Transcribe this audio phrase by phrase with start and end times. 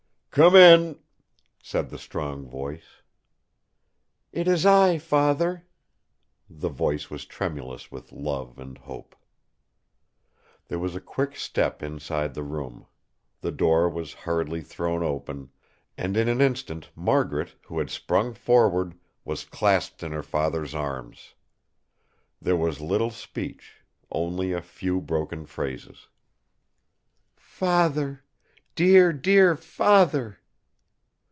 [0.33, 0.97] "Come in!"
[1.61, 3.01] said the strong voice.
[4.31, 5.65] "It is I, Father!"
[6.49, 9.13] The voice was tremulous with love and hope.
[10.69, 12.85] There was a quick step inside the room;
[13.41, 15.49] the door was hurriedly thrown open,
[15.97, 21.33] and in an instant Margaret, who had sprung forward, was clasped in her father's arms.
[22.41, 26.07] There was little speech; only a few broken phrases.
[27.35, 28.23] "Father!
[28.73, 30.37] Dear, dear Father!"